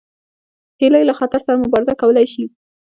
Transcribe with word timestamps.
هیلۍ 0.79 1.03
له 1.09 1.13
خطر 1.19 1.39
سره 1.45 1.61
مبارزه 1.63 1.93
کولی 2.01 2.25
شي 2.33 2.43